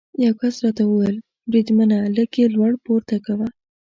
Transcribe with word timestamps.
یو 0.25 0.33
کس 0.41 0.53
راته 0.63 0.83
وویل: 0.85 1.17
بریدمنه، 1.49 1.97
لږ 2.15 2.29
یې 2.41 2.47
لوړ 2.55 2.71
پورته 2.85 3.15
کوه. 3.25 3.47